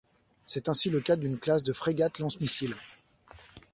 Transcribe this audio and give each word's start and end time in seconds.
C'est 0.47 0.67
ainsi 0.67 0.89
le 0.89 0.99
cas 0.99 1.15
d'une 1.15 1.37
classe 1.37 1.63
de 1.63 1.73
frégates 1.73 2.17
lance-missiles. 2.17 2.73